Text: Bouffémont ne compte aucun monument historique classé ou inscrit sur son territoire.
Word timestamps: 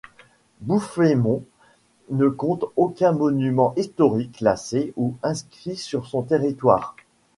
Bouffémont 0.61 1.43
ne 2.09 2.27
compte 2.27 2.65
aucun 2.75 3.11
monument 3.11 3.75
historique 3.77 4.31
classé 4.31 4.93
ou 4.95 5.13
inscrit 5.21 5.75
sur 5.75 6.07
son 6.07 6.23
territoire. 6.23 6.95